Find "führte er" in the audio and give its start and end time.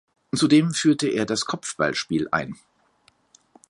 0.73-1.27